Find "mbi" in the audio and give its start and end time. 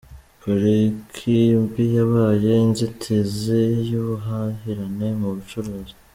1.63-1.83